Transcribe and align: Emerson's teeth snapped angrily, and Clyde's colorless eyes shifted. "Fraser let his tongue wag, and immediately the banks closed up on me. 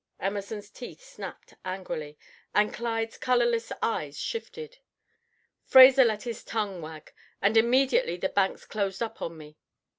Emerson's 0.19 0.71
teeth 0.71 0.99
snapped 1.03 1.53
angrily, 1.63 2.17
and 2.55 2.73
Clyde's 2.73 3.19
colorless 3.19 3.71
eyes 3.83 4.17
shifted. 4.19 4.79
"Fraser 5.63 6.03
let 6.05 6.23
his 6.23 6.43
tongue 6.43 6.81
wag, 6.81 7.13
and 7.39 7.55
immediately 7.55 8.17
the 8.17 8.29
banks 8.29 8.65
closed 8.65 9.03
up 9.03 9.21
on 9.21 9.37
me. 9.37 9.59